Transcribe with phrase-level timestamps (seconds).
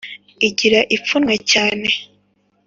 [0.47, 1.89] igira ipfunwe cyane